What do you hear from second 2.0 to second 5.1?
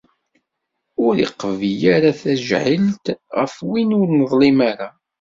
tajɛelt ɣef win ur neḍlim ara.